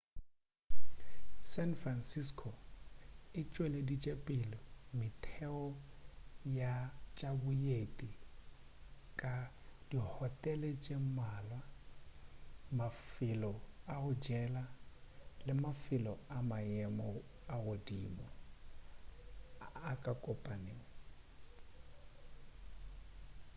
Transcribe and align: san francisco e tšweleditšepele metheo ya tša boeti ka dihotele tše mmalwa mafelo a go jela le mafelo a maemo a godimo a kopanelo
san 1.51 1.71
francisco 1.81 2.49
e 3.39 3.41
tšweleditšepele 3.51 4.59
metheo 4.97 5.63
ya 6.59 6.71
tša 7.17 7.29
boeti 7.41 8.11
ka 9.19 9.33
dihotele 9.89 10.69
tše 10.83 10.95
mmalwa 11.05 11.59
mafelo 12.77 13.53
a 13.93 13.95
go 14.01 14.11
jela 14.25 14.63
le 15.45 15.53
mafelo 15.63 16.13
a 16.35 16.37
maemo 16.49 17.07
a 17.53 17.55
godimo 17.65 18.27
a 19.91 19.93
kopanelo 20.23 20.87